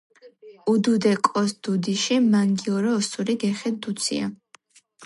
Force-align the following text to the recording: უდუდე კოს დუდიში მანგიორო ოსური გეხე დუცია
უდუდე 0.71 1.11
კოს 1.27 1.53
დუდიში 1.69 2.17
მანგიორო 2.33 2.91
ოსური 3.05 3.39
გეხე 3.47 3.77
დუცია 3.87 4.35